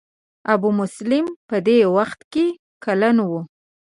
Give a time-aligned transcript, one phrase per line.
[0.53, 2.45] ابو مسلم په دې وخت کې
[2.83, 3.31] کلن و.